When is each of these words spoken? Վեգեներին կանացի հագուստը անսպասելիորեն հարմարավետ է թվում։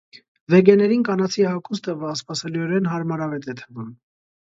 Վեգեներին 0.53 1.03
կանացի 1.09 1.47
հագուստը 1.49 1.97
անսպասելիորեն 2.15 2.93
հարմարավետ 2.97 3.51
է 3.57 3.61
թվում։ 3.65 3.99